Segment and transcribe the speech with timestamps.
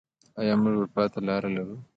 [0.39, 1.77] آیا موږ اروپا ته لاره لرو؟